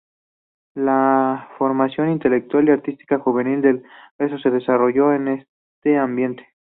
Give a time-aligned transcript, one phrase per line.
[0.73, 3.83] La formación intelectual y artística juvenil de El
[4.17, 6.43] Greco se desarrolló en este ambiente.